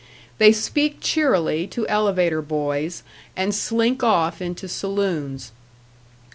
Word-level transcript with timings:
They 0.39 0.51
speak 0.51 0.97
cheerily 0.99 1.67
to 1.67 1.87
elevator 1.87 2.41
boys 2.41 3.03
and 3.35 3.53
slink 3.53 4.01
off 4.01 4.41
into 4.41 4.67
saloons. 4.67 5.51